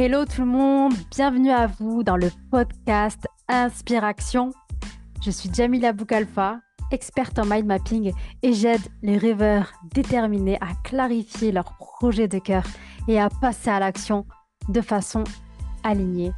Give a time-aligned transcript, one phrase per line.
[0.00, 4.52] Hello tout le monde, bienvenue à vous dans le podcast Inspiration.
[5.20, 6.60] Je suis Jamila Boukalfa,
[6.92, 8.12] experte en mind mapping
[8.44, 12.62] et j'aide les rêveurs déterminés à clarifier leurs projets de cœur
[13.08, 14.24] et à passer à l'action
[14.68, 15.24] de façon
[15.82, 16.30] alignée.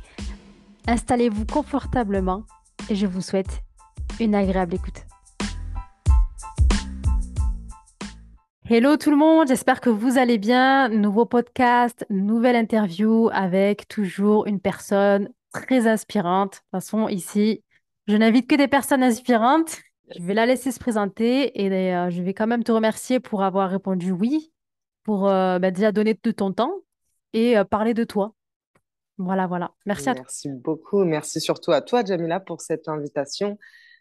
[0.87, 2.45] Installez-vous confortablement
[2.89, 3.61] et je vous souhaite
[4.21, 5.05] une agréable écoute.
[8.73, 10.89] Hello tout le monde, j'espère que vous allez bien.
[10.91, 16.53] Nouveau podcast, nouvelle interview avec toujours une personne très inspirante.
[16.53, 17.65] De toute façon, ici,
[18.07, 19.79] je n'invite que des personnes inspirantes.
[20.17, 23.43] Je vais la laisser se présenter et euh, je vais quand même te remercier pour
[23.43, 24.53] avoir répondu oui,
[25.03, 26.77] pour euh, bah, déjà donner de ton temps
[27.33, 28.37] et euh, parler de toi.
[29.19, 29.73] Voilà, voilà.
[29.85, 30.23] Merci à toi.
[30.23, 31.03] Merci beaucoup.
[31.03, 33.59] Merci surtout à toi, Jamila, pour cette invitation.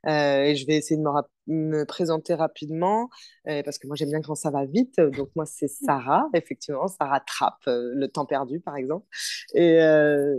[0.07, 1.11] Euh, et je vais essayer de me,
[1.47, 3.09] me présenter rapidement
[3.47, 4.99] euh, parce que moi j'aime bien quand ça va vite.
[4.99, 9.05] Donc moi c'est Sarah, effectivement, Sarah Trapp, euh, le temps perdu par exemple.
[9.53, 9.79] Et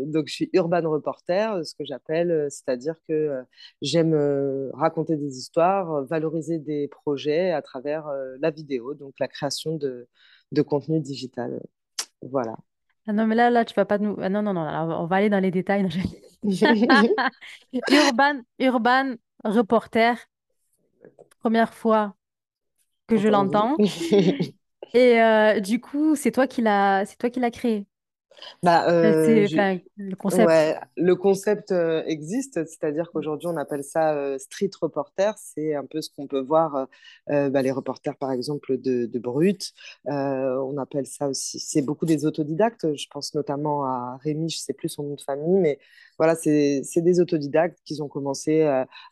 [0.06, 3.42] donc je suis urban reporter, ce que j'appelle, c'est-à-dire que
[3.82, 4.14] j'aime
[4.74, 8.06] raconter des histoires, valoriser des projets à travers
[8.40, 10.08] la vidéo, donc la création de,
[10.52, 11.60] de contenu digital.
[12.22, 12.56] Voilà.
[13.06, 14.16] Ah non, mais là, là, tu vas pas nous.
[14.20, 15.88] Ah non, non, non, on va aller dans les détails.
[17.90, 20.28] urban, urban reporter.
[21.40, 22.14] Première fois
[23.08, 23.82] que je l'entends.
[24.94, 27.86] Et euh, du coup, c'est toi qui l'as, c'est toi qui l'as créé.
[28.62, 29.46] Bah, euh,
[29.96, 30.46] le concept.
[30.46, 35.34] Ouais, le concept euh, existe, c'est-à-dire qu'aujourd'hui on appelle ça euh, street reporter.
[35.38, 36.86] C'est un peu ce qu'on peut voir,
[37.26, 39.72] bah, les reporters par exemple de, de Brut.
[40.06, 42.94] on appelle ça aussi, c'est beaucoup des autodidactes.
[42.94, 45.78] Je pense notamment à Rémi, je sais plus son nom de famille, mais
[46.18, 48.62] voilà, c'est des autodidactes qui ont commencé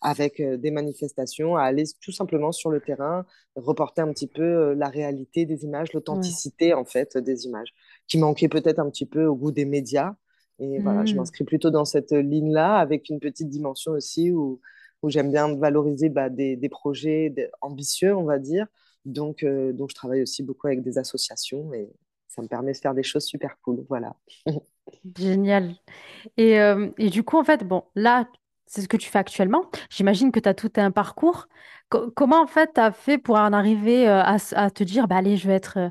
[0.02, 3.24] avec des manifestations à aller tout simplement sur le terrain,
[3.56, 7.72] reporter un petit peu la réalité des images, l'authenticité en fait des images
[8.08, 10.14] qui manquait peut-être un petit peu au goût des médias.
[10.58, 11.18] Et voilà, je hmm.
[11.18, 14.60] m'inscris plutôt dans cette ligne-là, avec une petite dimension aussi où,
[15.02, 18.66] où j'aime bien valoriser bah, des, des, projets ambitieux, on va dire.
[19.04, 21.88] Donc, euh, donc, je travaille aussi beaucoup avec des associations et
[22.26, 23.84] ça me permet de faire des choses super cool.
[23.88, 24.16] Voilà.
[25.16, 25.74] Génial.
[26.36, 28.28] Et, euh, et, du coup, en fait, bon, là,
[28.66, 29.64] c'est ce que tu fais actuellement.
[29.90, 31.48] J'imagine que tu as tout un parcours.
[31.88, 35.16] comment, en fait, tu as fait pour en arriver euh, à, à, te dire, bah,
[35.16, 35.90] allez, je vais être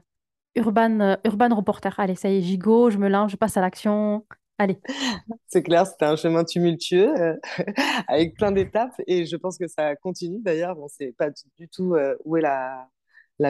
[0.58, 2.00] Urban, euh, urban reporter.
[2.00, 4.26] Allez, ça y est, go, je me lance, je passe à l'action.
[4.58, 4.80] Allez.
[5.48, 7.36] C'est clair, c'était un chemin tumultueux euh,
[8.08, 10.76] avec plein d'étapes et je pense que ça continue d'ailleurs.
[10.76, 12.90] Bon, c'est pas du tout euh, où est la,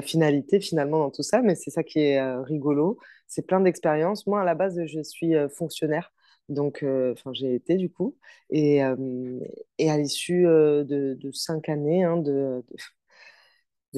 [0.02, 2.98] finalité finalement dans tout ça, mais c'est ça qui est rigolo.
[3.26, 4.28] C'est plein d'expériences.
[4.28, 6.12] Moi, à la base, je suis fonctionnaire.
[6.50, 8.18] Donc, enfin, j'ai été du coup.
[8.50, 12.66] Et, à l'issue de, cinq années hein, de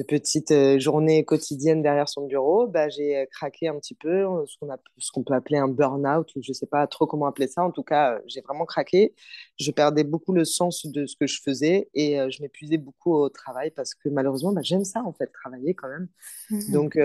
[0.04, 4.44] petites euh, journées quotidiennes derrière son bureau, bah, j'ai euh, craqué un petit peu, euh,
[4.46, 7.64] ce qu'on, peut appeler un burn-out, ou je ne sais pas trop comment appeler ça.
[7.64, 9.14] En tout cas, j'ai vraiment craqué.
[9.58, 13.28] Je perdais beaucoup le sens de ce que je faisais et je m'épuisais beaucoup au
[13.28, 16.08] travail parce que malheureusement, bah, j'aime ça, en fait, travailler quand même.
[16.50, 16.98] Mmh Donc,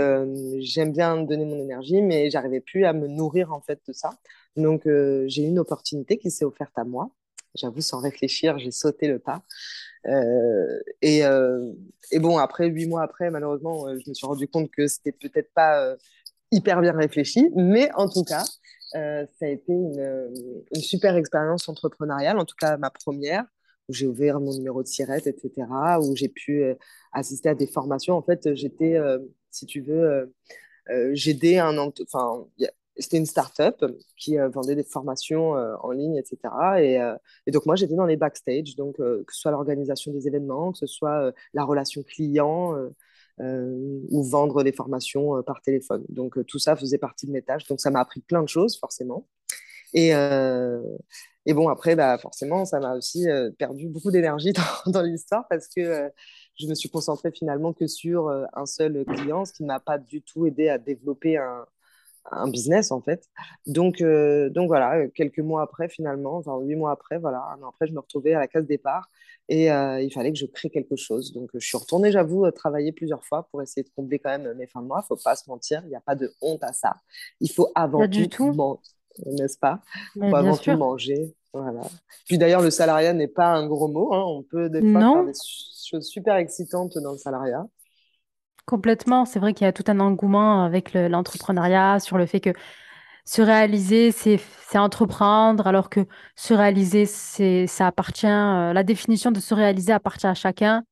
[0.60, 4.12] j'aime bien donner mon énergie, mais j'arrivais plus à me nourrir, en fait, de ça.
[4.56, 7.10] Donc, j'ai eu une opportunité qui s'est offerte à moi.
[7.56, 9.42] J'avoue, sans réfléchir, j'ai sauté le pas.
[10.08, 11.74] Euh, et, euh,
[12.12, 15.12] et, bon, après, huit mois après, malheureusement, euh, je me suis rendu compte que c'était
[15.12, 15.96] peut-être pas
[16.52, 18.44] hyper bien réfléchi, mais en tout cas,
[18.94, 20.34] ça a été une,
[20.74, 23.44] une, super expérience entrepreneuriale, en tout cas ma première,
[23.90, 25.68] où j'ai ouvert mon numéro de sirette, etc.,
[26.02, 26.64] où j'ai pu
[27.12, 28.16] assister à des formations.
[28.16, 28.98] En fait, j'étais,
[29.52, 30.34] si tu veux,
[31.12, 32.46] j'aidais un, enfin,
[32.98, 33.84] c'était une start-up
[34.18, 36.38] qui euh, vendait des formations euh, en ligne, etc.
[36.80, 40.28] Et, euh, et donc, moi, j'étais dans les backstage, donc que ce soit l'organisation des
[40.28, 42.76] événements, que ce soit la relation client
[43.40, 46.06] ou vendre des formations par téléphone.
[46.10, 47.66] Donc, tout ça faisait partie de mes tâches.
[47.68, 49.28] Donc, ça m'a appris plein de choses, forcément.
[49.94, 53.26] Et, et bon, après, bah, forcément, ça m'a aussi
[53.58, 54.54] perdu beaucoup d'énergie
[54.86, 56.10] dans, dans l'histoire parce que
[56.58, 59.98] je me suis concentrée finalement que sur un seul client, ce qui ne m'a pas
[59.98, 61.66] du tout aidé à développer un,
[62.32, 63.28] un business en fait.
[63.66, 67.70] Donc, euh, donc voilà, quelques mois après finalement, enfin huit mois après, voilà, un an
[67.70, 69.10] après, je me retrouvais à la case départ
[69.48, 71.34] et euh, il fallait que je crée quelque chose.
[71.34, 74.68] Donc je suis retournée, j'avoue, travailler plusieurs fois pour essayer de combler quand même mes
[74.68, 75.04] fins de mois.
[75.04, 76.96] Faut pas se mentir, il n'y a pas de honte à ça.
[77.40, 78.80] Il faut avant tout, manger,
[79.26, 79.82] n'est-ce pas?
[80.16, 81.36] Il faut avant tout manger.
[81.54, 81.84] Voilà.
[82.26, 84.14] Puis d'ailleurs, le salariat n'est pas un gros mot.
[84.14, 84.24] Hein.
[84.28, 85.32] On peut des fois faire des
[85.90, 87.66] choses super excitantes dans le salariat.
[88.66, 92.50] Complètement, c'est vrai qu'il y a tout un engouement avec l'entrepreneuriat sur le fait que
[93.26, 94.40] se réaliser, c'est
[94.76, 96.02] entreprendre, alors que
[96.36, 100.84] se réaliser, c'est ça appartient, euh, la définition de se réaliser appartient à chacun.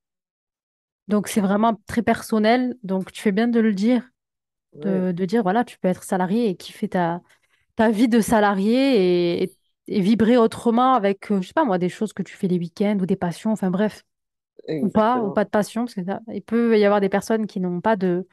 [1.07, 2.75] Donc c'est vraiment très personnel.
[2.83, 4.03] Donc tu fais bien de le dire,
[4.73, 7.21] de, de dire voilà, tu peux être salarié et kiffer ta,
[7.77, 9.53] ta vie de salarié et,
[9.87, 12.59] et vibrer autrement avec, euh, je sais pas moi, des choses que tu fais les
[12.59, 14.03] week-ends ou des passions, enfin bref,
[14.81, 17.47] ou pas, ou pas de passion, parce que ça- il peut y avoir des personnes
[17.47, 18.27] qui n'ont pas de,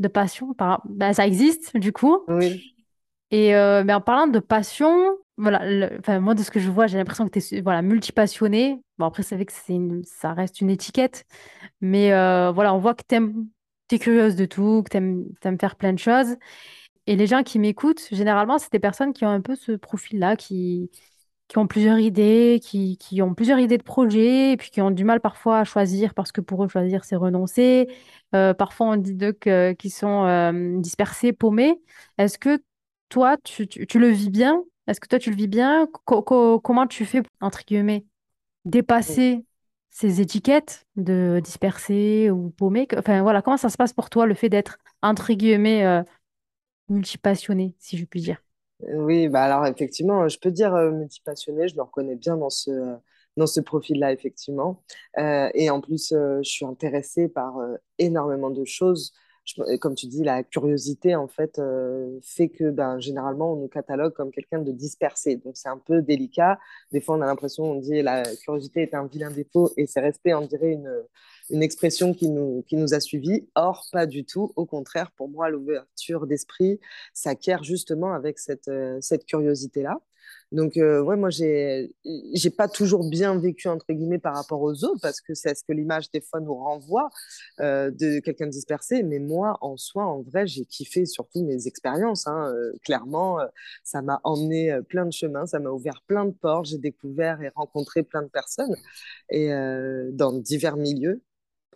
[0.00, 0.54] de passion.
[0.54, 0.82] Par...
[0.86, 2.28] ben, ça existe, du coup.
[2.28, 2.64] Oui,
[3.30, 6.68] Et euh, mais en parlant de passion, voilà, le- enfin, moi de ce que je
[6.70, 8.80] vois, j'ai l'impression que tu es voilà, multipassionné.
[8.98, 11.24] Bon, après, c'est vrai que c'est une- ça reste une étiquette,
[11.80, 13.16] mais euh, voilà, on voit que tu
[13.96, 15.26] es curieuse de tout, que tu aimes,
[15.60, 16.36] faire plein de choses.
[17.06, 20.36] Et les gens qui m'écoutent, généralement, c'est des personnes qui ont un peu ce profil-là,
[20.36, 20.90] qui,
[21.50, 24.92] qui ont plusieurs idées, qui, qui ont plusieurs idées de projets, et puis qui ont
[24.92, 27.88] du mal parfois à choisir, parce que pour eux, choisir, c'est renoncer.
[28.36, 31.80] Euh, parfois, on dit d'eux qu'ils sont euh, dispersés, paumés.
[32.18, 32.62] Est-ce que
[33.10, 34.62] toi, tu, tu- tu le vis bien?
[34.88, 35.88] Est-ce que toi, tu le vis bien?
[36.06, 38.06] Co- co- comment tu fais, entre guillemets,
[38.64, 39.44] dépasser
[39.90, 42.86] ces étiquettes de dispersé ou paumé?
[42.98, 46.02] Enfin, voilà, comment ça se passe pour toi, le fait d'être, entre guillemets, euh,
[46.90, 48.42] multipassionné, si je puis dire?
[48.94, 52.96] Oui, bah alors effectivement, je peux dire euh, multipassionné, je me reconnais bien dans ce,
[53.36, 54.82] dans ce profil-là, effectivement.
[55.16, 57.56] Et en plus, je suis intéressée par
[57.98, 59.12] énormément de choses.
[59.80, 64.12] Comme tu dis, la curiosité, en fait, euh, fait que ben, généralement, on nous catalogue
[64.12, 65.36] comme quelqu'un de dispersé.
[65.36, 66.58] Donc, c'est un peu délicat.
[66.92, 70.00] Des fois, on a l'impression, on dit la curiosité est un vilain défaut et c'est
[70.00, 70.90] resté, on dirait, une,
[71.50, 73.48] une expression qui nous, qui nous a suivis.
[73.54, 74.52] Or, pas du tout.
[74.56, 76.80] Au contraire, pour moi, l'ouverture d'esprit
[77.12, 80.00] s'acquiert justement avec cette, euh, cette curiosité-là.
[80.52, 81.94] Donc, euh, ouais, moi, j'ai,
[82.34, 85.62] j'ai pas toujours bien vécu, entre guillemets, par rapport aux autres, parce que c'est ce
[85.62, 87.08] que l'image, des fois, nous renvoie
[87.60, 89.02] euh, de quelqu'un dispersé.
[89.02, 92.26] Mais moi, en soi, en vrai, j'ai kiffé surtout mes expériences.
[92.26, 93.46] Hein, euh, clairement, euh,
[93.84, 96.66] ça m'a emmené plein de chemins, ça m'a ouvert plein de portes.
[96.66, 98.74] J'ai découvert et rencontré plein de personnes
[99.30, 99.50] et
[100.12, 101.22] dans divers milieux.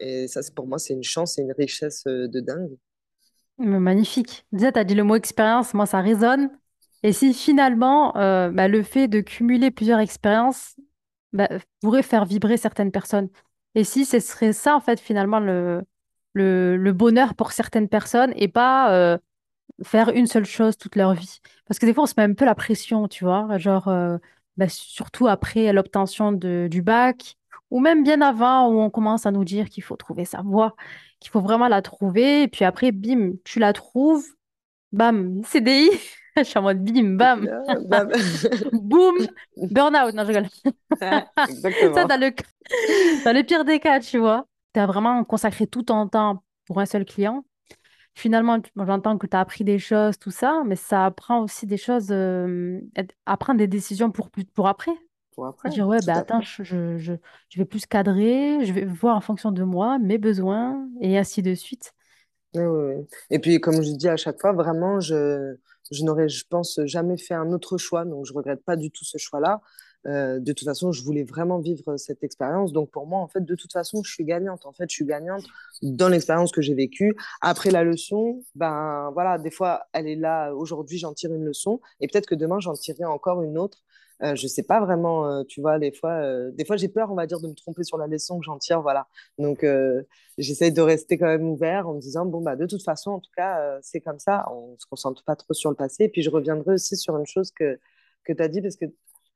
[0.00, 2.76] Et ça, pour moi, c'est une chance et une richesse de dingue.
[3.58, 4.46] Magnifique.
[4.52, 6.50] Déjà, tu as dit le mot expérience, moi ça résonne.
[7.04, 10.74] Et si finalement, euh, bah, le fait de cumuler plusieurs expériences
[11.34, 11.48] bah,
[11.82, 13.28] pourrait faire vibrer certaines personnes.
[13.74, 15.84] Et si ce serait ça, en fait, finalement, le,
[16.92, 19.18] bonheur pour certaines personnes et pas euh,
[19.82, 21.40] faire une seule chose toute leur vie.
[21.66, 24.16] Parce que des fois, on se met un peu la pression, tu vois, genre, euh,
[24.56, 27.36] bah, surtout après l'obtention du bac,
[27.70, 30.74] ou même bien avant, où on commence à nous dire qu'il faut trouver sa voie,
[31.20, 34.24] qu'il faut vraiment la trouver, et puis après, bim, tu la trouves,
[34.92, 35.90] bam, CDI,
[36.36, 37.46] je suis en mode bim, bam,
[37.86, 38.06] bah,
[38.72, 39.16] boum,
[39.56, 40.48] burn-out, non, je rigole.
[41.00, 42.04] ah, Ça, exactement.
[42.06, 42.32] dans le,
[43.24, 46.80] dans le pire des cas, tu vois, tu as vraiment consacré tout ton temps pour
[46.80, 47.44] un seul client.
[48.16, 51.76] Finalement, j'entends que tu as appris des choses, tout ça, mais ça apprend aussi des
[51.76, 52.80] choses, euh,
[53.26, 54.92] à prendre des décisions pour, pour après.
[55.34, 57.12] Pour après, Dire, ouais, bah attends, je, je, je,
[57.48, 61.42] je vais plus cadrer, je vais voir en fonction de moi, mes besoins, et ainsi
[61.42, 61.92] de suite.
[62.54, 63.06] Oui, oui, oui.
[63.30, 65.56] Et puis, comme je dis à chaque fois, vraiment, je,
[65.90, 68.04] je n'aurais, je pense, jamais fait un autre choix.
[68.04, 69.60] Donc, je regrette pas du tout ce choix-là.
[70.06, 72.72] Euh, de toute façon, je voulais vraiment vivre cette expérience.
[72.72, 74.66] Donc, pour moi, en fait, de toute façon, je suis gagnante.
[74.66, 75.44] En fait, je suis gagnante
[75.82, 77.16] dans l'expérience que j'ai vécue.
[77.40, 80.52] Après la leçon, ben voilà, des fois, elle est là.
[80.52, 81.80] Aujourd'hui, j'en tire une leçon.
[82.00, 83.82] Et peut-être que demain, j'en tirerai encore une autre.
[84.22, 87.10] Euh, je sais pas vraiment, euh, tu vois, des fois, euh, des fois, j'ai peur,
[87.10, 88.80] on va dire, de me tromper sur la leçon que j'en tire.
[88.80, 89.08] Voilà.
[89.38, 90.02] Donc, euh,
[90.38, 93.20] j'essaye de rester quand même ouvert en me disant, bon, bah, de toute façon, en
[93.20, 96.04] tout cas, c'est comme ça, on se concentre pas trop sur le passé.
[96.04, 97.78] Et puis, je reviendrai aussi sur une chose que,
[98.24, 98.86] que tu as dit, parce que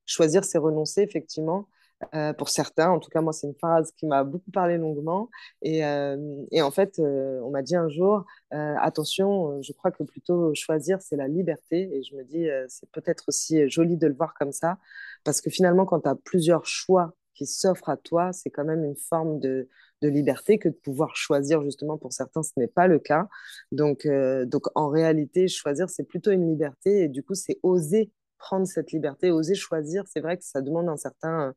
[0.06, 1.66] choisir, c'est renoncer, effectivement.
[2.14, 5.30] Euh, pour certains, en tout cas, moi, c'est une phrase qui m'a beaucoup parlé longuement.
[5.62, 6.16] Et, euh,
[6.60, 11.16] en fait, euh, on m'a dit un jour, attention, je crois que plutôt choisir, c'est
[11.16, 11.90] la liberté.
[11.92, 14.78] Et je me dis, c'est peut-être aussi joli de le voir comme ça,
[15.24, 18.84] parce que finalement, quand tu as plusieurs choix qui s'offrent à toi, c'est quand même
[18.84, 19.68] une forme de,
[20.02, 23.26] liberté que de pouvoir choisir justement pour certains ce n'est pas le cas
[23.72, 24.06] donc
[24.46, 28.92] donc en réalité choisir c'est plutôt une liberté et du coup c'est oser prendre cette
[28.92, 31.52] liberté oser choisir c'est vrai que ça demande un certain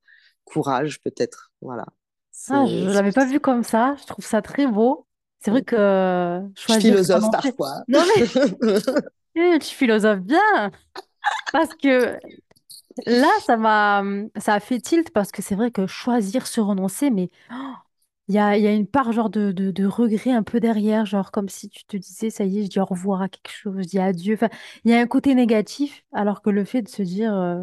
[0.46, 1.86] courage peut-être voilà.
[2.50, 5.08] Ah, je ne l'avais pas vu comme ça, je trouve ça très beau.
[5.40, 7.84] C'est vrai que euh, je choisir, c'est philosophe parfois.
[7.88, 8.26] Non mais,
[9.36, 10.72] eh, tu philosophes bien,
[11.52, 12.20] parce que
[13.08, 14.04] là, ça m'a,
[14.40, 17.30] ça a fait tilt, parce que c'est vrai que choisir, se renoncer, mais
[18.28, 20.60] Il y a, il y a une part genre de, de, de regret un peu
[20.60, 23.28] derrière, genre comme si tu te disais, ça y est, je dis au revoir à
[23.30, 24.36] quelque chose, je dis adieu.
[24.36, 24.50] Enfin,
[24.86, 27.62] il y a un côté négatif, alors que le fait de se dire, euh,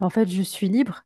[0.00, 1.04] en fait, je suis libre.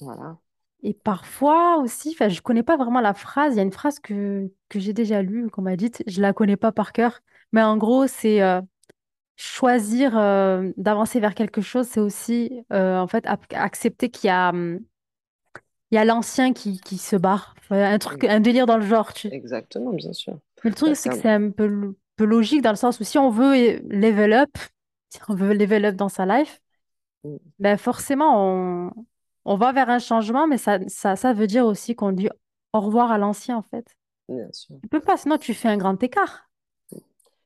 [0.00, 0.38] voilà
[0.82, 3.98] Et parfois aussi, enfin, je connais pas vraiment la phrase, il y a une phrase
[3.98, 7.20] que, que j'ai déjà lue, qu'on m'a dite, je la connais pas par cœur,
[7.52, 8.60] mais en gros, c'est euh,
[9.36, 14.50] choisir euh, d'avancer vers quelque chose, c'est aussi, euh, en fait, accepter qu'il y a,
[14.50, 14.80] hum,
[15.90, 17.54] il y a l'ancien qui, qui se barre.
[17.58, 20.38] Enfin, un truc, un délire dans le genre, tu exactement bien sûr.
[20.62, 23.18] Mais le truc, c'est que c'est un peu, peu logique dans le sens où si
[23.18, 24.50] on veut level up,
[25.10, 26.60] si on veut level up dans sa life,
[27.26, 28.92] Mm, ben forcément, on,
[29.46, 32.28] on va vers un changement, mais ça, ça, ça veut dire aussi qu'on dit
[32.72, 33.86] au revoir à l'ancien, en fait.
[34.28, 34.76] bien sûr.
[34.82, 36.50] Tu peux pas, sinon tu fais un grand écart.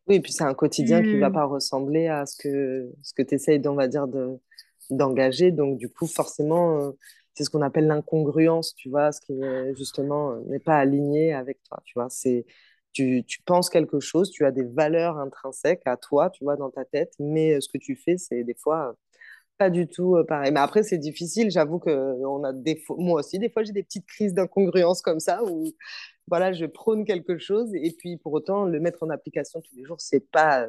[0.07, 1.33] Oui, et puis c'est un quotidien qui va Tu...
[1.33, 4.39] pas ressembler à ce que, ce que tu essayes, on va dire, de,
[4.91, 5.53] d'engager.
[5.53, 6.91] Donc, du coup, forcément, euh,
[7.35, 9.35] c'est ce qu'on appelle l'incongruence, tu vois, ce qui
[9.77, 12.09] justement euh, n'est pas aligné avec toi, tu vois.
[12.11, 12.47] C'est,
[12.93, 16.71] tu, tu penses quelque chose, tu as des valeurs intrinsèques à toi, tu vois, dans
[16.71, 18.97] ta tête, mais euh, ce que tu fais, c'est des fois
[19.61, 20.53] pas du tout pareil.
[20.53, 21.91] Mais après, c'est difficile, j'avoue que
[22.25, 25.45] on a des fois, moi aussi, des fois, j'ai des petites crises d'incongruence comme ça
[25.45, 25.73] où
[26.29, 29.85] voilà, je prône quelque chose et puis pour autant le mettre en application tous les
[29.85, 30.67] jours, c'est pas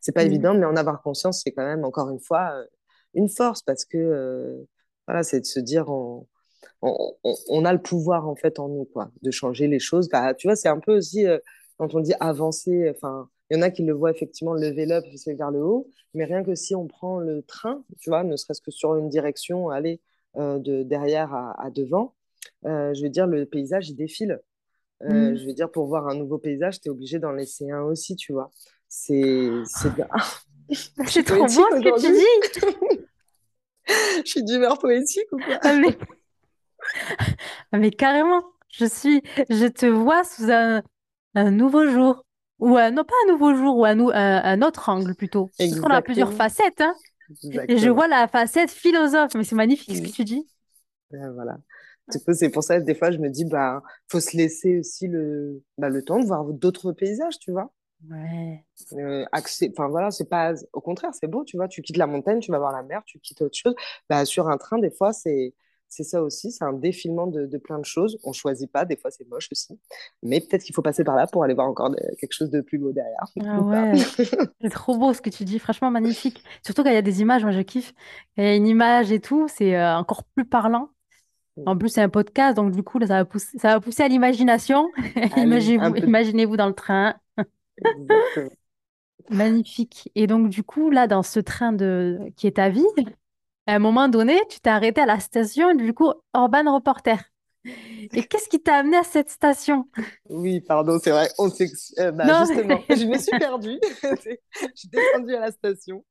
[0.00, 0.24] c'est pas Mm.
[0.24, 2.64] évident, mais en avoir conscience, c'est quand même encore une fois
[3.14, 4.68] une force parce que euh,
[5.08, 6.26] voilà, c'est de se dire on,
[6.82, 10.08] on, on- on a le pouvoir en fait en nous quoi, de changer les choses.
[10.10, 11.38] Bah, tu vois, c'est un peu aussi euh,
[11.78, 15.04] quand on dit avancer, enfin, il y en a qui le voient effectivement lever up,
[15.16, 18.36] c'est vers le haut, mais rien que si on prend le train, tu vois, ne
[18.36, 20.00] serait-ce que sur une direction, aller
[20.36, 22.14] euh, de derrière à, à devant,
[22.66, 24.40] euh, je veux dire, le paysage, il défile.
[25.02, 25.36] Euh, Mm.
[25.36, 28.16] je veux dire, pour voir un nouveau paysage, tu es obligé d'en laisser un aussi,
[28.16, 28.50] tu vois.
[28.88, 30.08] C'est, c'est bien.
[30.10, 30.24] Ah,
[31.06, 33.06] C'est trop beau ce que tu dis.
[34.24, 35.58] Je suis d'humeur poétique ou quoi?
[35.62, 35.96] Ah, Mais,
[37.72, 40.82] ah, mais carrément, je suis, je te vois sous un,
[41.36, 42.25] un nouveau jour.
[42.58, 45.50] Ou un, non, pas un nouveau jour, ou un, nou- un, un autre angle plutôt.
[45.68, 46.94] Parce qu'on a plusieurs facettes, hein.
[47.68, 49.34] Et je vois la facette philosophe.
[49.34, 50.46] Mais c'est magnifique ce que tu dis.
[51.14, 51.58] Euh, Voilà.
[52.12, 54.78] Du coup, c'est pour ça que des fois, je me dis, bah, faut se laisser
[54.78, 57.72] aussi le, bah, le temps de voir d'autres paysages, tu vois.
[58.08, 58.64] Ouais.
[58.92, 61.66] Euh, accès, enfin voilà, c'est pas, au contraire, c'est beau, tu vois.
[61.68, 63.74] Tu quittes la montagne, tu vas voir la mer, tu quittes autre chose.
[64.08, 65.54] Bah, sur un train, des fois, c'est,
[65.88, 68.18] c'est ça aussi, c'est un défilement de, de plein de choses.
[68.24, 69.78] On choisit pas, des fois, c'est moche aussi.
[70.22, 72.60] Mais peut-être qu'il faut passer par là pour aller voir encore de- quelque chose de
[72.60, 73.94] plus beau derrière, Ah ouais.
[74.60, 75.58] C'est trop beau ce que tu dis.
[75.58, 76.42] Franchement, magnifique.
[76.64, 77.92] Surtout quand il y a des images, moi je kiffe.
[78.36, 80.90] Quand il y a une image et tout, c'est euh, encore plus parlant.
[81.64, 84.02] En plus, c'est un podcast, donc du coup, là, ça va pousser, ça va pousser
[84.02, 84.90] à l'imagination.
[85.38, 87.14] Imaginez-vous, dans le train.
[89.30, 90.10] Magnifique.
[90.14, 92.18] Et donc, du coup, là, dans ce train de...
[92.36, 92.84] qui est ta vie,
[93.66, 97.18] à un moment donné, tu t'es arrêté à la station, du coup, Urban Reporter.
[98.12, 99.88] Et qu'est-ce qui t'a amené à cette station?
[100.28, 101.28] Oui, pardon, c'est vrai.
[101.38, 102.96] On euh, bah, Non, justement, mais...
[102.96, 103.78] je me suis perdue.
[104.02, 106.04] Je suis descendue à la station.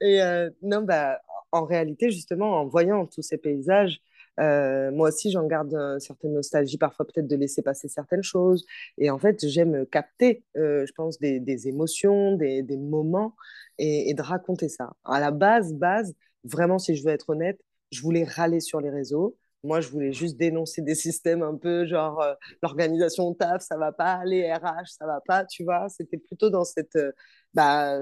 [0.00, 1.20] Et euh, non, bah,
[1.52, 4.00] en réalité, justement, en voyant tous ces paysages,
[4.40, 8.66] euh, moi aussi, j'en garde une certaine nostalgie, parfois peut-être de laisser passer certaines choses.
[8.96, 13.34] Et en fait, j'aime capter, euh, je pense, des, des émotions, des, des moments
[13.78, 14.92] et, et de raconter ça.
[15.04, 16.14] À la base, base,
[16.44, 17.60] vraiment, si je veux être honnête,
[17.92, 19.36] je voulais râler sur les réseaux.
[19.64, 23.92] Moi, je voulais juste dénoncer des systèmes un peu genre euh, l'organisation taf, ça va
[23.92, 25.88] pas, les RH, ça va pas, tu vois.
[25.88, 27.12] C'était plutôt dans cette, euh,
[27.54, 27.98] bah,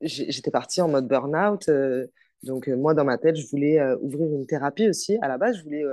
[0.00, 1.68] j'étais partie en mode burn-out.
[1.68, 2.06] euh,
[2.42, 5.18] donc, moi, dans ma tête, je voulais ouvrir une thérapie aussi.
[5.20, 5.84] À la base, je voulais,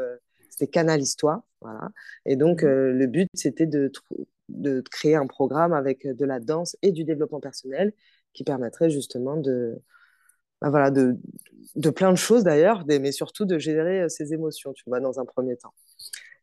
[0.49, 1.41] c'était Canal-Histoire.
[1.61, 1.89] Voilà.
[2.25, 3.91] Et donc, euh, le but, c'était de,
[4.49, 7.93] de créer un programme avec de la danse et du développement personnel
[8.33, 9.81] qui permettrait justement de,
[10.61, 11.17] bah, voilà, de,
[11.75, 15.19] de plein de choses d'ailleurs, mais surtout de gérer euh, ses émotions, tu vois, dans
[15.19, 15.73] un premier temps.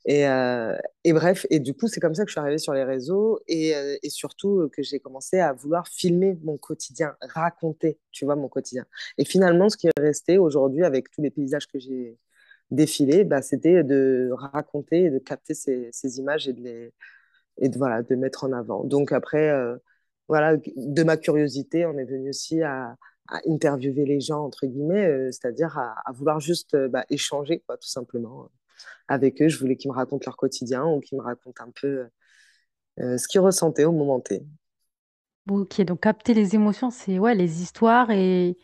[0.07, 2.75] Et, euh, et bref, et du coup, c'est comme ça que je suis arrivée sur
[2.75, 7.99] les réseaux et, euh, et surtout que j'ai commencé à vouloir filmer mon quotidien, raconter,
[8.13, 8.85] tu vois, mon quotidien.
[9.19, 12.19] Et finalement, ce qui est resté aujourd'hui avec tous les paysages que j'ai
[12.71, 16.93] défilés, bah, c'était de raconter et de capter ces, images et de les
[17.59, 18.85] et de, voilà, de mettre en avant.
[18.85, 19.53] Donc après,
[20.29, 22.97] voilà, de ma curiosité, on est venu aussi à,
[23.29, 27.63] à interviewer les gens, entre guillemets, euh, c'est-à-dire à, à vouloir juste euh, bah, échanger,
[27.67, 28.49] quoi, tout simplement
[29.09, 29.49] avec eux.
[29.49, 32.07] Je voulais qu'ils me racontent leur quotidien ou qu'ils me racontent un peu
[33.01, 34.45] euh, ce qu'ils ressentaient au moment T.
[35.51, 38.57] Ok, donc capter les émotions, c'est ouais, les histoires et,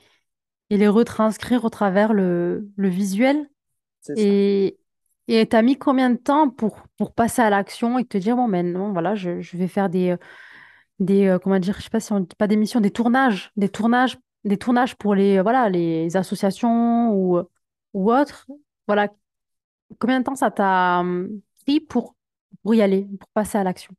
[0.70, 3.50] et les retranscrire au travers le, le visuel.
[4.00, 4.22] C'est ça.
[4.22, 4.76] Et
[5.28, 8.48] et t'as mis combien de temps pour, pour passer à l'action et te dire, bon,
[8.48, 10.16] maintenant, voilà, je, je vais faire des, euh,
[10.98, 13.52] des euh, comment dire, je sais pas si on dit pas des missions, des tournages,
[13.56, 17.40] des tournages, des tournages pour les, euh, voilà, les associations ou,
[17.94, 18.47] ou autres.
[18.87, 19.09] Voilà,
[20.00, 22.16] combien de temps ça t'a hum, pris pour,
[22.62, 23.94] pour y aller, pour passer à l'action?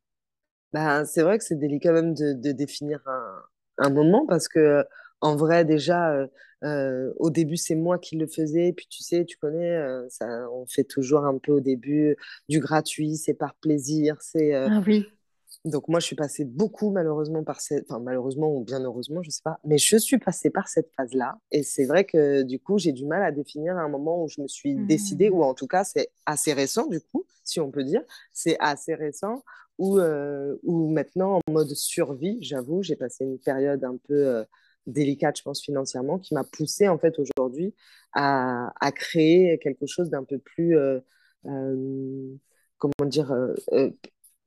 [0.72, 3.42] Ben, c'est vrai que c'est délicat même de, de définir un,
[3.78, 4.84] un moment parce que
[5.20, 6.26] en vrai déjà euh,
[6.64, 10.26] euh, au début c'est moi qui le faisais puis tu sais tu connais euh, ça
[10.50, 12.16] on fait toujours un peu au début
[12.48, 15.16] du gratuit c'est par plaisir c'est euh, Ah oui.
[15.64, 19.30] Donc moi, je suis passée beaucoup malheureusement par cette, enfin malheureusement ou bien heureusement, je
[19.30, 21.38] sais pas, mais je suis passée par cette phase-là.
[21.52, 24.40] Et c'est vrai que du coup, j'ai du mal à définir un moment où je
[24.40, 25.36] me suis décidée, Mhm.
[25.36, 28.02] ou en tout cas, c'est assez récent du coup, si on peut dire,
[28.32, 29.44] c'est assez récent,
[29.78, 34.44] où, euh, où maintenant en mode survie, j'avoue, j'ai passé une période un peu, euh,
[34.86, 37.72] délicate, je pense, financièrement, qui m'a poussée, en fait, aujourd'hui
[38.14, 40.98] à, à, créer quelque chose d'un peu plus, euh,
[41.46, 42.34] euh,
[42.78, 43.90] comment dire, euh, euh,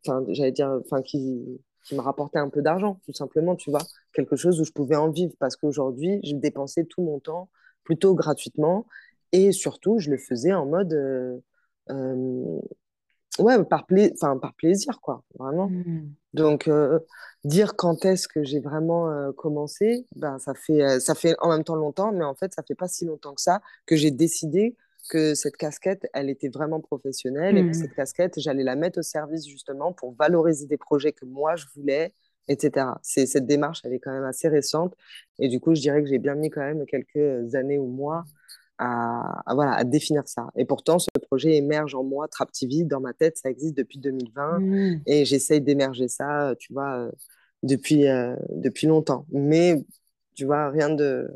[0.06, 3.82] enfin, j'allais dire, enfin, qui, qui me rapportait un peu d'argent, tout simplement, tu vois,
[4.14, 7.50] quelque chose où je pouvais en vivre, parce qu'aujourd'hui, je dépensais tout mon temps
[7.84, 8.88] plutôt gratuitement,
[9.32, 11.38] et surtout, je le faisais en mode, euh,
[11.92, 12.60] euh,
[13.40, 15.70] ouais, par, pla par plaisir, quoi, vraiment.
[15.70, 16.10] Hmm.
[16.34, 17.00] Donc, euh,
[17.44, 21.64] dire quand est-ce que j'ai vraiment euh, commencé, ben, ça fait, ça fait en même
[21.64, 24.76] temps longtemps, mais en fait, ça fait pas si longtemps que ça que j'ai décidé
[25.10, 27.74] que cette casquette, elle était vraiment professionnelle et que Hmm.
[27.74, 31.66] cette casquette, j'allais la mettre au service justement pour valoriser des projets que moi, je
[31.76, 32.14] voulais,
[32.48, 32.88] etc.
[33.04, 34.96] C'est, cette démarche, elle est quand même assez récente.
[35.40, 38.26] Et du coup, je dirais que j'ai bien mis quand même quelques années ou mois
[38.78, 40.50] à, à, voilà, à définir ça.
[40.58, 44.00] Et pourtant, ce projet émerge en moi, Trap TV, dans ma tête, ça existe depuis
[44.00, 45.00] 2020 Hmm.
[45.06, 47.12] et j'essaye d'émerger ça, tu vois, euh,
[47.64, 49.26] depuis, euh, depuis longtemps.
[49.32, 49.84] Mais,
[50.36, 51.30] tu vois, rien de,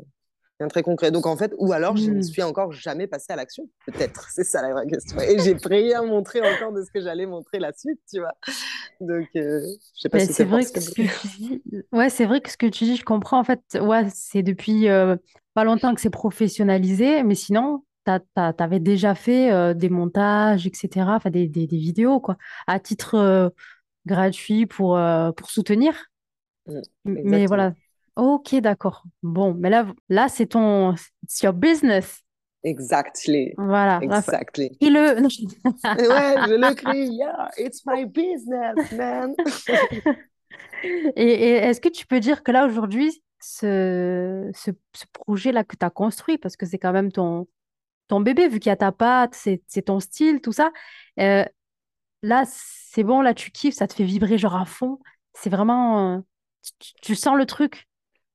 [0.60, 1.10] rien de très concret.
[1.12, 2.22] Donc, en fait, ou alors, je ne Hmm.
[2.22, 4.28] suis encore jamais passée à l'action, peut-être.
[4.34, 5.20] C'est ça la vraie question.
[5.20, 8.34] Et j'ai rien montré encore de ce que j'allais montrer la suite, tu vois.
[9.00, 9.60] Donc, euh,
[9.96, 11.62] je sais pas Mais si c'est vrai que ce que tu dis,
[11.92, 13.38] ouais, c'est vrai que ce que tu dis, je comprends.
[13.40, 15.16] En fait, ouais, c'est depuis euh,
[15.54, 18.20] pas longtemps que c'est professionnalisé, mais sinon, t'as-
[18.52, 22.36] t'avais déjà fait euh, des montages, etc., enfin des, des, des vidéos, quoi,
[22.66, 23.48] à titre euh,
[24.06, 25.94] gratuit pour, euh, pour soutenir.
[26.66, 27.74] Mm, Mais voilà.
[28.20, 29.04] Ok, d'accord.
[29.22, 30.94] Bon, mais là, là, c'est ton,
[31.26, 32.20] c'est your business.
[32.62, 33.54] Exactly.
[33.56, 33.98] Voilà.
[34.02, 34.76] Exactly.
[34.80, 39.34] Et ouais, je le crie, yeah, it's my business, man.
[40.82, 45.76] Et, et est-ce que tu peux dire que là, aujourd'hui, ce, ce, ce projet-là que
[45.76, 47.48] tu as construit, parce que c'est quand même ton,
[48.08, 50.70] ton bébé, vu qu'il y a ta patte, c'est, c'est ton style, tout ça,
[51.20, 51.44] euh,
[52.22, 54.98] là, c'est bon, là, tu kiffes, ça te fait vibrer genre à fond.
[55.34, 56.16] C'est vraiment...
[56.16, 56.20] euh,
[56.78, 57.89] tu, tu sens le truc?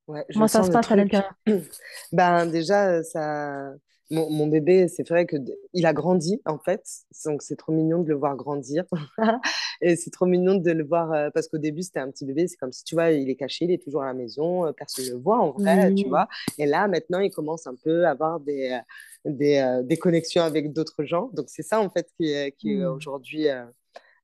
[0.08, 1.34] Ouais, je Comment ça se passe à l'intérieur?
[2.12, 3.72] Ben déjà, euh, ça,
[4.10, 5.36] mon, mon bébé, c'est vrai que
[5.72, 6.84] il a grandi en fait,
[7.24, 8.84] donc c'est trop mignon de le voir grandir.
[9.80, 12.46] Et c'est trop mignon de le voir euh, parce qu'au début c'était un petit bébé,
[12.46, 14.72] c'est comme si tu vois, il est caché, il est toujours à la maison, euh,
[14.72, 16.28] personne ne le voit en vrai, tu vois.
[16.58, 18.78] Et là maintenant, il commence un peu à avoir des
[19.24, 21.30] des, euh, des connexions avec d'autres gens.
[21.34, 22.84] Donc c'est ça en fait qui est, qui Hmm.
[22.84, 23.48] aujourd'hui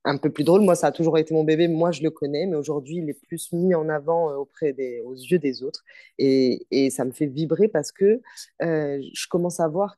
[0.04, 0.62] un peu plus drôle.
[0.62, 1.68] Moi, ça a toujours été mon bébé.
[1.68, 5.00] Moi, je le connais, mais aujourd'hui, il est plus mis en avant euh, auprès des,
[5.00, 5.84] aux yeux des autres.
[6.18, 8.20] Et, et ça me fait vibrer parce que
[8.62, 9.96] euh, je commence à voir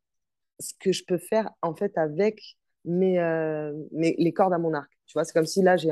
[0.60, 2.40] ce que je peux faire en fait avec
[2.84, 4.90] mes, euh, les cordes à mon arc.
[5.06, 5.90] Tu vois, c'est comme si là, j'ai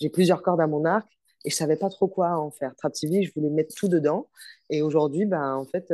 [0.00, 1.08] j'ai plusieurs cordes à mon arc
[1.44, 2.74] et je savais pas trop quoi en faire.
[2.76, 4.28] Trap TV, je voulais mettre tout dedans.
[4.70, 5.92] Et aujourd'hui, ben, en fait,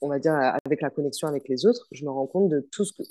[0.00, 2.84] on va dire, avec la connexion avec les autres, je me rends compte de tout
[2.84, 3.02] ce que,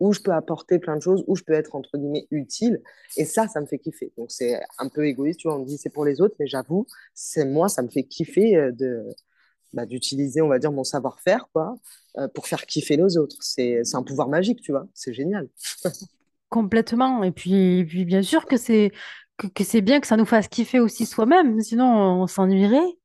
[0.00, 2.82] où je peux apporter plein de choses, où je peux être, entre guillemets, utile.
[3.16, 4.12] Et ça, ça me fait kiffer.
[4.16, 6.46] Donc, c'est un peu égoïste, tu vois, on me dit c'est pour les autres, mais
[6.46, 9.04] j'avoue, c'est moi, ça me fait kiffer euh, de,
[9.72, 11.76] bah, d'utiliser, on va dire, mon savoir-faire, quoi,
[12.18, 13.36] euh, pour faire kiffer les autres.
[13.40, 15.48] C'est, un pouvoir magique, tu vois, c'est génial.
[16.48, 17.22] Complètement.
[17.24, 18.92] Et puis, et puis bien sûr que c'est
[19.36, 22.96] que, que c'est bien que ça nous fasse kiffer aussi soi-même, sinon on s'ennuierait.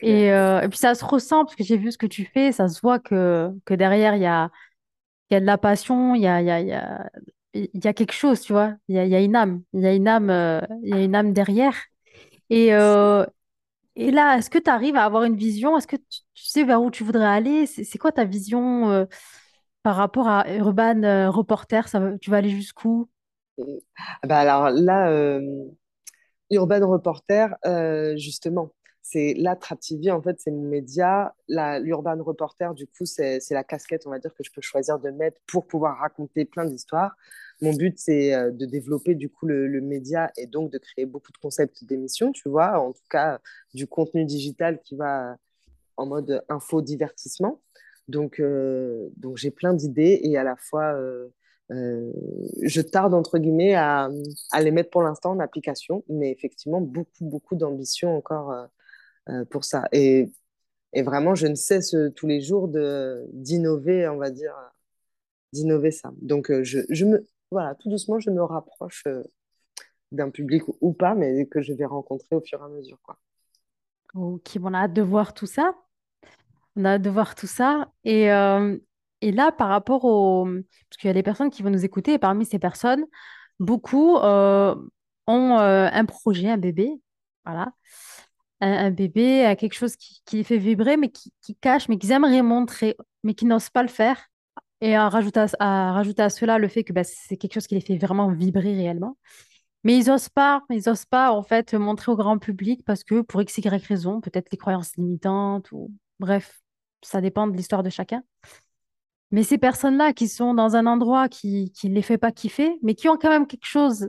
[0.00, 2.52] Et, euh, et puis ça se ressent, parce que j'ai vu ce que tu fais,
[2.52, 4.50] ça se voit que, que derrière, il y a,
[5.34, 7.10] a de la passion, il y a, y y a,
[7.54, 8.74] y a quelque chose, tu vois.
[8.88, 11.02] Il y a, y a une âme, il y a une âme, euh, y a
[11.02, 11.76] une âme derrière.
[12.50, 13.24] Et, euh,
[13.96, 15.76] et là, est-ce que tu arrives à avoir une vision?
[15.78, 17.66] Est-ce que tu, sais vers où tu voudrais aller?
[17.66, 19.06] C'est quoi ta vision euh,
[19.82, 21.86] par rapport à Urban Reporter?
[22.20, 23.08] Tu vas aller jusqu'où?
[24.24, 25.38] Bah alors là,
[26.50, 27.54] Urban Reporter,
[28.16, 28.72] justement,
[29.06, 31.34] c'est la Trap TV, en fait, c'est mon média.
[31.48, 35.10] L'Urban Reporter, du coup, c'est, la casquette, on va dire, que je peux choisir de
[35.10, 37.14] mettre pour pouvoir raconter plein d'histoires.
[37.60, 41.32] Mon but, c'est euh, de développer, du coup, le, média et donc de créer beaucoup
[41.32, 43.40] de concepts d'émissions, tu vois, en tout cas,
[43.74, 45.36] du contenu digital qui va
[45.98, 47.60] en mode info-divertissement.
[48.08, 51.28] Donc, euh, donc j'ai plein d'idées et à la fois, euh,
[52.62, 54.08] je tarde, entre guillemets, à,
[54.50, 58.66] à les mettre pour l'instant en application, mais effectivement, beaucoup, beaucoup d'ambition encore
[59.28, 59.88] euh, pour ça.
[59.92, 60.30] Et,
[60.92, 64.54] et vraiment, je ne cesse euh, tous les jours d'innover, on va dire,
[65.52, 66.12] d'innover ça.
[66.20, 69.04] Donc, euh, je, je me, voilà, tout doucement, je me rapproche
[70.12, 73.16] d'un public ou pas, mais que je vais rencontrer au fur et à mesure, quoi.
[74.14, 75.74] Ok, on a hâte de voir tout ça.
[76.76, 77.90] On a hâte de voir tout ça.
[78.04, 80.44] Et, et là, par rapport au...
[80.44, 83.04] Parce qu'il y a des personnes qui vont nous écouter, et parmi ces personnes,
[83.58, 84.88] beaucoup ont
[85.26, 86.92] un projet, un bébé.
[87.44, 87.72] Voilà.
[88.66, 92.42] Un, bébé, euh, quelque chose qui, les fait vibrer, mais qui, cache, mais qu'ils aimeraient
[92.42, 94.30] montrer, mais qui n'osent pas le faire.
[94.80, 97.74] Et à rajouter à, à à cela le fait que bah, c'est quelque chose qui
[97.74, 99.18] les fait vraiment vibrer réellement.
[99.84, 103.20] Mais ils osent pas, ils osent pas en fait montrer au grand public parce que
[103.20, 106.62] pour x, raison, peut-être les croyances limitantes ou bref,
[107.02, 108.22] ça dépend de l'histoire de chacun.
[109.30, 112.94] Mais ces personnes-là qui sont dans un endroit qui ne les fait pas kiffer, mais
[112.94, 114.08] qui ont quand même quelque chose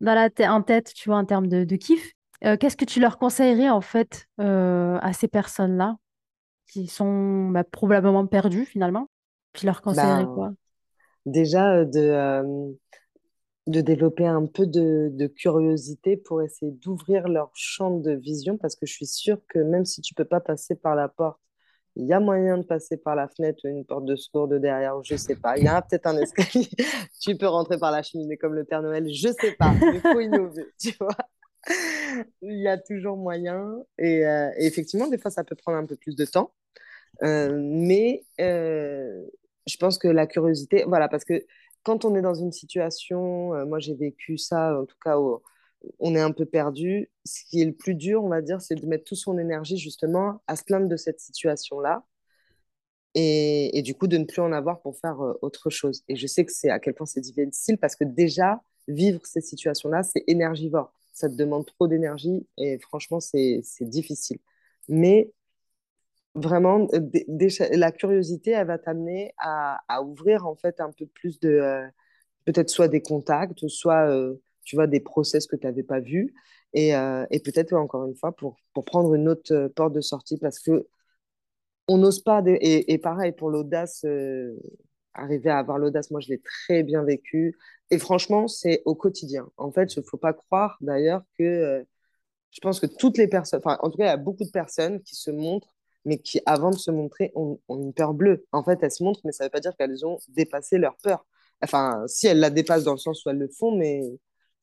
[0.00, 3.00] dans la en tête, tu vois, en termes de, de kiff, euh, qu'est-ce que tu
[3.00, 5.96] leur conseillerais en fait euh, à ces personnes-là
[6.66, 9.08] qui sont bah, probablement perdues finalement?
[9.54, 10.52] Tu leur conseillerais Ben, quoi?
[11.26, 12.72] déjà, euh, de, euh,
[13.66, 18.76] de développer un peu de, de curiosité pour essayer d'ouvrir leur champ de vision, parce
[18.76, 21.40] que je suis sûre que même si tu peux pas passer par la porte,
[21.96, 24.58] il y a moyen de passer par la fenêtre ou une porte de secours de
[24.58, 25.58] derrière, je sais pas.
[25.58, 26.68] Il y a peut-être un escalier.
[27.20, 30.20] Tu peux rentrer par la cheminée comme le Père Noël, je sais pas, il faut
[30.20, 31.16] innover, tu vois.
[32.42, 33.82] Il y a toujours moyen.
[33.98, 36.52] Et, euh, et effectivement, des fois, ça peut prendre un peu plus de temps.
[37.24, 39.24] Euh, mais euh,
[39.66, 41.44] je pense que la curiosité, voilà, parce que
[41.84, 45.42] quand on est dans une situation, moi j'ai vécu ça, en tout cas, au-
[46.00, 47.10] on est un peu perdu.
[47.26, 49.78] Ce qui est le plus dur, on va dire, c'est de mettre toute son énergie
[49.78, 52.04] justement à se plaindre de cette situation-là
[53.14, 56.02] et, et du coup de ne plus en avoir pour faire autre chose.
[56.08, 59.40] Et je sais que c'est à quel point c'est difficile parce que déjà, vivre ces
[59.40, 60.92] situations-là, c'est énergivore.
[61.16, 64.38] Ça te demande trop d'énergie et franchement, c'est difficile.
[64.88, 65.32] Mais
[66.36, 67.00] Vraiment, euh,
[67.72, 71.86] la curiosité, elle va t'amener à, ouvrir en fait un peu plus de, euh,
[72.44, 76.34] peut-être soit des contacts, soit, euh, tu vois, des process que tu n'avais pas vus.
[76.74, 80.58] Et, et peut-être, encore une fois, pour, pour prendre une autre porte de sortie, parce
[80.60, 80.86] que
[81.88, 82.42] on n'ose pas.
[82.46, 84.04] Et, pareil, pour l'audace,
[85.16, 87.56] arriver à avoir l'audace, moi, je l'ai très bien vécu.
[87.90, 89.50] Et franchement, c'est au quotidien.
[89.56, 91.84] En fait, il ne faut pas croire d'ailleurs que euh,
[92.52, 94.50] je pense que toutes les personnes, enfin, en tout cas, il y a beaucoup de
[94.50, 95.74] personnes qui se montrent,
[96.04, 98.46] mais qui, avant de se montrer, ont, ont une peur bleue.
[98.52, 100.96] En fait, elles se montrent, mais ça ne veut pas dire qu'elles ont dépassé leur
[100.98, 101.26] peur.
[101.62, 104.02] Enfin, si elles la dépassent dans le sens où elles le font, mais,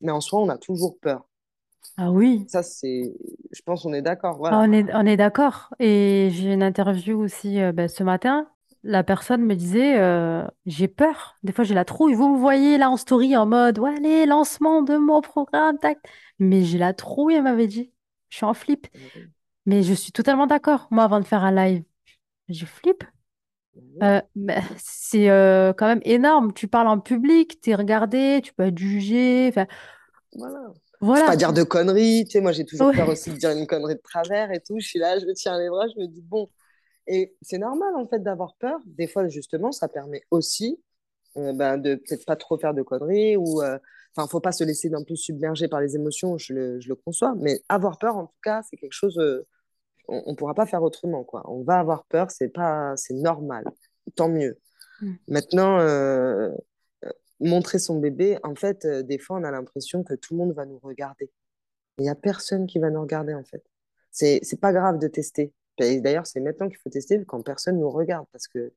[0.00, 1.28] mais en soi, on a toujours peur.
[1.96, 3.12] Ah oui, Ça, c'est,
[3.52, 5.74] je pense qu'on est d'accord, Ah, on est, on est d'accord.
[5.78, 8.48] Et j'ai une interview aussi euh, ben, ce matin.
[8.86, 11.36] La personne me disait, euh, j'ai peur.
[11.42, 12.14] Des fois, j'ai la trouille.
[12.14, 15.98] Vous me voyez là en story en mode, ouais, allez, lancement de mon programme, tac.
[16.38, 17.92] Mais j'ai la trouille, elle m'avait dit.
[18.28, 18.86] Je suis en flip.
[19.66, 20.88] Mais je suis totalement d'accord.
[20.90, 21.84] Moi, avant de faire un live,
[22.48, 23.04] je flippe.
[24.02, 24.20] Euh,
[24.76, 26.52] c'est euh, quand même énorme.
[26.52, 29.48] Tu parles en public, tu es regardé, tu peux être jugé.
[29.48, 29.66] Enfin,
[30.32, 30.58] Voilà.
[31.14, 31.36] Faut pas voilà.
[31.36, 32.24] dire de conneries.
[32.24, 34.78] Tu sais, moi, j'ai toujours peur aussi de dire une connerie de travers et tout.
[34.80, 36.48] Je suis là, je me tiens les bras, je me dis, bon.
[37.06, 38.80] Et c'est normal, en fait, d'avoir peur.
[38.86, 40.78] Des fois, justement, ça permet aussi
[41.36, 43.78] euh, ben, de peut-être pas trop faire de conneries ou euh,
[44.14, 46.94] enfin faut pas se laisser d'un peu submerger par les émotions je le, je le
[46.94, 47.34] conçois.
[47.38, 49.44] Mais avoir peur en tout cas c'est quelque chose euh,
[50.06, 51.42] on, on pourra pas faire autrement quoi.
[51.50, 53.64] On va avoir peur c'est pas c'est normal.
[54.14, 54.60] Tant mieux.
[55.00, 55.12] Mm.
[55.26, 56.50] maintenant euh,
[57.40, 60.66] montrer son bébé en fait des fois on a l'impression que tout le monde va
[60.66, 61.32] nous regarder.
[61.98, 63.64] Il y a personne qui va nous regarder en fait.
[64.12, 68.26] C'est pas grave de tester D'ailleurs c'est maintenant qu'il faut tester quand personne nous regarde
[68.32, 68.72] parce que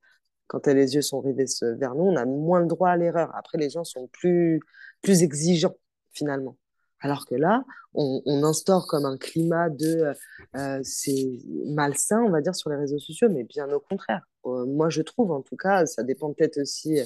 [0.47, 3.35] quand les yeux sont rivés vers nous, on a moins le droit à l'erreur.
[3.35, 4.61] Après, les gens sont plus,
[5.01, 5.75] plus exigeants,
[6.11, 6.57] finalement.
[7.01, 10.13] Alors que là, on, instaure comme un climat de...
[10.55, 14.25] Euh, c'est malsain, on va dire, sur les réseaux sociaux, mais bien au contraire.
[14.45, 17.05] Euh, moi, je trouve, en tout cas, ça dépend peut-être aussi euh,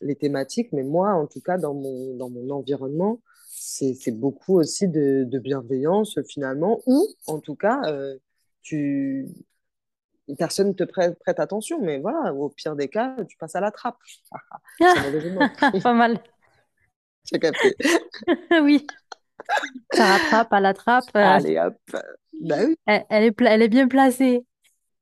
[0.00, 3.20] les thématiques, mais moi, en tout cas, dans mon, dans mon environnement,
[3.50, 8.16] c'est beaucoup aussi de, bienveillance, finalement, ou, en tout cas, euh,
[8.66, 9.26] tu,
[10.38, 13.60] personne ne te prête, prête attention, mais voilà, au pire des cas, tu passes à
[13.60, 13.96] la trappe.
[15.82, 16.20] Pas mal.
[17.24, 17.76] J'ai capté.
[18.62, 18.86] Oui,
[19.92, 21.08] ça rattrape, à la trappe.
[21.16, 21.76] euh, Allez, hop.
[22.42, 22.76] Bah oui.
[22.86, 24.44] elle, elle est, elle est bien placée.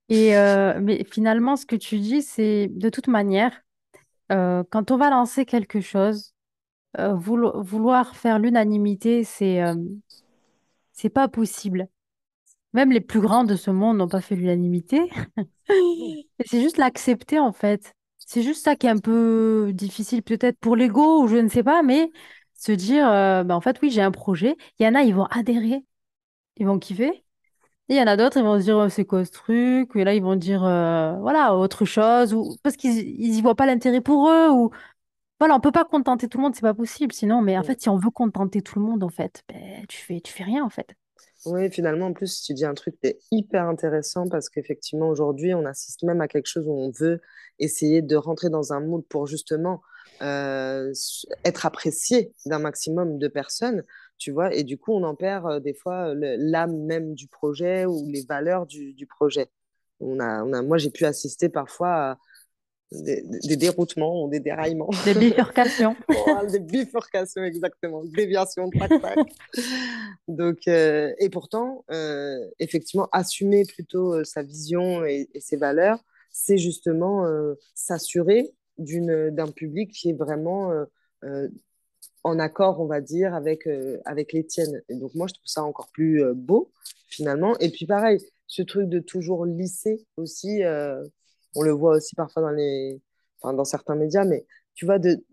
[0.09, 3.63] Et euh, mais finalement, ce que tu dis, c'est de toute manière,
[4.33, 6.35] euh, quand on va lancer quelque chose,
[6.99, 9.63] euh, voulo- vouloir faire l'unanimité, c'est
[10.93, 11.89] c'est pas possible.
[12.75, 15.01] Même les plus grands de ce monde n'ont pas fait l'unanimité.
[16.47, 17.95] C'est juste l'accepter, en fait.
[18.19, 21.63] C'est juste ça qui est un peu difficile, peut-être pour l'ego ou je ne sais
[21.63, 22.11] pas, mais
[22.55, 24.57] se dire, euh, bah, en fait, oui, j'ai un projet.
[24.79, 25.85] Il y en a, ils vont adhérer,
[26.59, 27.25] ils vont kiffer.
[27.89, 29.91] Et il y en a d'autres, ils vont se dire, Oh, c'est quoi ce truc?
[29.97, 33.57] Et là, ils vont dire, euh, voilà, autre chose, ou parce qu'ils ils y voient
[33.57, 34.71] pas l'intérêt pour eux, ou
[35.41, 37.13] voilà, on peut pas contenter tout le monde, c'est pas possible.
[37.13, 39.99] Sinon, mais en fait, si on veut contenter tout le monde, en fait, ben, tu
[39.99, 40.95] fais, tu fais rien, en fait.
[41.47, 45.55] Oui, finalement, en plus, tu dis un truc qui est hyper intéressant parce qu'effectivement, aujourd'hui,
[45.55, 47.21] on assiste même à quelque chose où on veut
[47.59, 49.83] essayer de rentrer dans un mood pour justement
[50.23, 50.93] euh,
[51.45, 53.85] être apprécié d'un maximum de personnes,
[54.17, 57.85] tu vois, et du coup, on en perd euh, des fois l'âme même du projet
[57.85, 59.51] ou les valeurs du, projet.
[60.01, 62.17] On a, on a, moi, j'ai pu assister parfois
[62.93, 64.91] des, déroutements ou des déraillements.
[65.05, 65.97] Des bifurcations.
[66.51, 68.05] des bifurcations, exactement.
[68.05, 69.19] Déviation, tac, tac.
[70.29, 76.59] Donc, euh, et pourtant, euh, effectivement, assumer plutôt euh, sa vision et, ses valeurs, c'est
[76.59, 77.25] justement
[77.77, 80.73] s'assurer d'un public qui est vraiment
[82.25, 83.69] en accord, on va dire, avec,
[84.05, 84.83] avec les tiennes.
[84.89, 86.73] Et donc, moi, je trouve ça encore plus beau,
[87.07, 87.57] finalement.
[87.59, 88.19] Et puis, pareil,
[88.49, 90.63] ce truc de toujours lisser aussi
[91.55, 93.01] on le voit aussi parfois dans, les,
[93.41, 95.25] enfin, dans certains médias, mais tu vois, de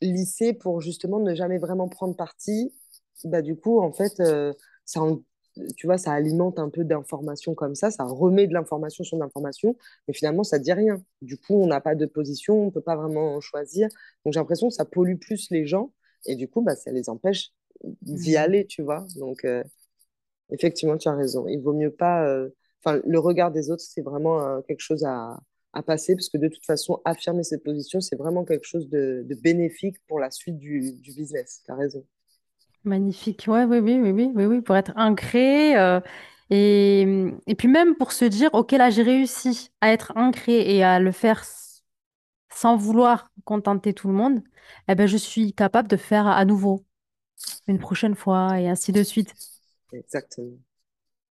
[0.00, 2.72] lisser pour justement ne jamais vraiment prendre parti,
[3.24, 4.52] bah, du coup, en fait, euh,
[4.84, 5.00] ça,
[5.76, 9.76] tu vois, ça alimente un peu d'informations comme ça, ça remet de l'information sur l'information,
[10.08, 11.02] mais finalement, ça dit rien.
[11.20, 13.88] Du coup, on n'a pas de position, on ne peut pas vraiment choisir.
[14.24, 15.92] Donc, j'ai l'impression que ça pollue plus les gens,
[16.26, 17.52] et du coup, bah, ça les empêche
[18.02, 18.36] d'y mmh.
[18.36, 19.06] aller, tu vois.
[19.16, 19.62] Donc, euh,
[20.50, 21.46] effectivement, tu as raison.
[21.48, 22.26] Il vaut mieux pas.
[22.26, 22.50] Euh,
[22.84, 25.38] enfin, le regard des autres, c'est vraiment quelque chose à,
[25.72, 29.26] à passer, parce que de toute façon, affirmer cette position, c'est vraiment quelque chose de,
[29.42, 31.62] bénéfique pour la suite du, business.
[31.64, 32.04] Tu as raison.
[32.84, 33.44] Magnifique.
[33.48, 35.76] Ouais, oui, oui, oui, oui, oui, oui, pour être ancré.
[35.78, 36.00] Euh,
[36.50, 37.06] et,
[37.46, 40.98] et, puis même pour se dire, OK, là, j'ai réussi à être ancré et à
[40.98, 41.44] le faire
[42.54, 44.42] sans vouloir contenter tout le monde,
[44.88, 46.84] eh ben, je suis capable de faire à nouveau
[47.66, 49.34] une prochaine fois et ainsi de suite.
[49.92, 50.58] Exactement.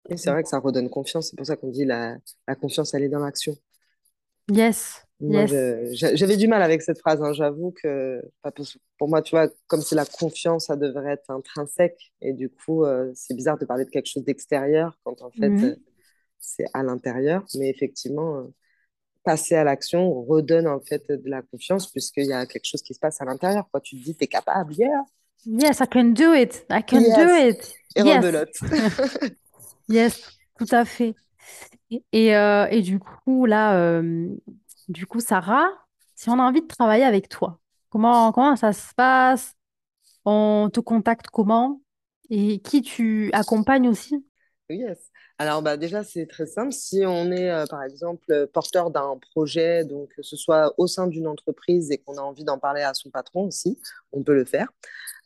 [0.09, 1.29] Et c'est vrai que ça redonne confiance.
[1.31, 2.16] C'est pour ça qu'on dit la,
[2.48, 3.55] la confiance, elle est dans l'action.
[4.50, 5.05] Yes.
[5.20, 7.33] j'avais du mal avec cette phrase, hein.
[7.33, 8.22] j'avoue que
[8.98, 12.12] pour moi, tu vois, comme c'est la confiance, ça devrait être intrinsèque.
[12.20, 15.48] Et du coup, euh, c'est bizarre de parler de quelque chose d'extérieur quand en fait,
[15.48, 15.64] mhm.
[15.64, 15.76] euh,
[16.38, 17.44] c'est à l'intérieur.
[17.55, 18.55] Mais effectivement, euh,
[19.24, 22.94] passer à l'action redonne en fait de la confiance puisqu'il y a quelque chose qui
[22.94, 23.68] se passe à l'intérieur.
[23.70, 23.81] Quoi.
[23.81, 25.05] Tu te dis, tu es capable, yeah.
[25.46, 26.66] Yes, I can do it.
[26.70, 27.74] I can do it.
[27.96, 28.61] Et yes.
[29.88, 31.14] yes, tout à fait.
[32.12, 34.29] Et, euh, et du coup, là, euh,
[34.88, 35.68] du coup, Sarah,
[36.14, 39.55] si on a envie de travailler avec toi, comment, comment ça se passe?
[40.24, 41.81] On te contacte comment?
[42.31, 44.24] Et qui tu accompagnes aussi?
[44.68, 45.11] Yes.
[45.38, 46.72] Alors bah, déjà, c'est très simple.
[46.72, 51.09] Si on est, euh, par exemple, porteur d'un projet, donc que ce soit au sein
[51.09, 53.81] d'une entreprise et qu'on a envie d'en parler à son patron aussi,
[54.12, 54.68] on peut le faire.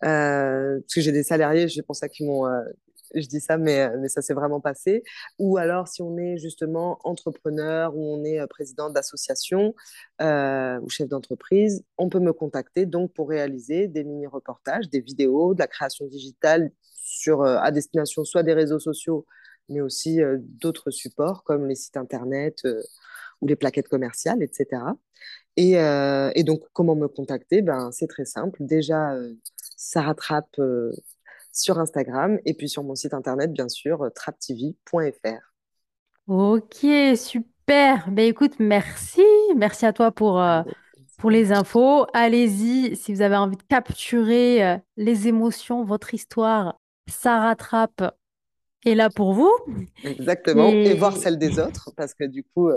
[0.00, 2.46] parce que j'ai des salariés, c'est pour ça qu'ils m'ont
[3.14, 5.03] je dis ça, mais, mais ça s'est vraiment passé.
[5.38, 9.74] Ou alors, si on est justement entrepreneur ou on est euh, président d'association
[10.20, 15.55] euh, ou chef d'entreprise, on peut me contacter donc pour réaliser des mini-reportages, des vidéos,
[15.55, 16.70] de la création digitale
[17.05, 19.27] sur, euh, à destination soit des réseaux sociaux,
[19.68, 22.66] mais aussi d'autres supports comme les sites internet
[23.40, 24.83] ou les plaquettes commerciales, etc.
[25.57, 27.62] Et, et, donc, comment me contacter?
[27.62, 28.59] Ben, C'est très simple.
[28.61, 29.16] Déjà,
[29.77, 30.61] ça rattrape
[31.54, 35.54] sur Instagram et puis sur mon site internet, bien sûr, euh, traptv.fr.
[36.26, 36.86] Ok,
[37.16, 38.10] super.
[38.10, 39.22] Ben écoute, merci.
[39.56, 40.62] Merci à toi pour, euh,
[41.18, 42.06] pour les infos.
[42.12, 48.02] Allez-y, si vous avez envie de capturer euh, les émotions, votre histoire, ça rattrape
[48.84, 49.50] est là pour vous.
[50.04, 50.94] Exactement, et...
[50.94, 52.76] voir celle des autres, parce que du coup, euh,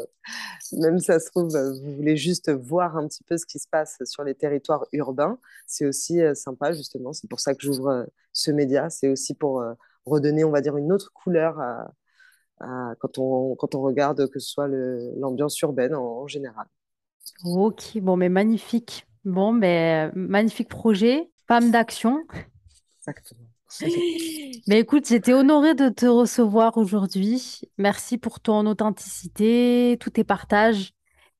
[0.73, 3.67] même ça se trouve, euh, vous voulez juste voir un petit peu ce qui se
[3.67, 7.13] passe sur les territoires urbains, c'est aussi euh, sympa, justement.
[7.13, 8.89] C'est pour ça que j'ouvre ce média.
[8.89, 9.63] C'est aussi pour
[10.05, 14.49] redonner, on va dire, une autre couleur à, quand, on, quand on regarde que ce
[14.49, 16.65] soit l'ambiance urbaine en, en, général.
[17.43, 19.05] Ok, bon, mais magnifique.
[19.25, 22.23] Bon, mais magnifique projet, femme d'action.
[22.99, 23.46] Exactement.
[24.67, 27.61] Mais écoute, j'étais honorée de te recevoir aujourd'hui.
[27.77, 30.93] Merci pour ton authenticité, tous tes partages.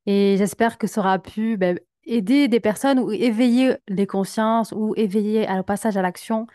[0.06, 4.94] Et j'espère que ça aura pu ben, aider des personnes ou éveiller les consciences ou
[4.96, 6.48] éveiller au passage à l'action,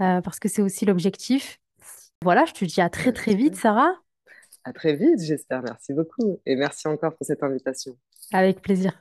[0.00, 1.60] euh, parce que c'est aussi l'objectif.
[2.22, 3.92] Voilà, je te dis à très très vite, Sarah.
[4.64, 5.62] À très vite, j'espère.
[5.62, 6.40] Merci beaucoup.
[6.44, 7.96] Et merci encore pour cette invitation.
[8.32, 8.92] Avec plaisir.